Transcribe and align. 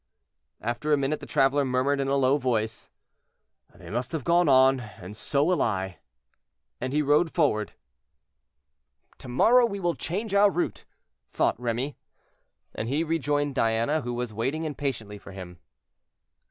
After 0.61 0.91
a 0.91 0.97
minute 0.97 1.19
the 1.19 1.27
traveler 1.27 1.63
murmured 1.63 1.99
in 1.99 2.07
a 2.07 2.15
low 2.15 2.39
voice, 2.39 2.89
"They 3.75 3.91
must 3.91 4.13
have 4.13 4.23
gone 4.23 4.49
on, 4.49 4.79
and 4.79 5.15
so 5.15 5.43
will 5.43 5.61
I," 5.61 5.99
and 6.79 6.91
he 6.91 7.03
rode 7.03 7.31
forward. 7.35 7.73
"To 9.19 9.27
morrow 9.27 9.63
we 9.67 9.79
will 9.79 9.93
change 9.93 10.33
our 10.33 10.49
route," 10.49 10.85
thought 11.29 11.59
Remy. 11.59 11.97
And 12.73 12.89
he 12.89 13.03
rejoined 13.03 13.53
Diana, 13.53 14.01
who 14.01 14.15
was 14.15 14.33
waiting 14.33 14.63
impatiently 14.63 15.19
for 15.19 15.33
him. 15.33 15.59